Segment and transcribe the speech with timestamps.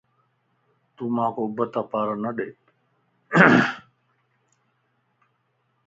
[0.95, 2.49] تون مانک اڀتا پار نه ڏي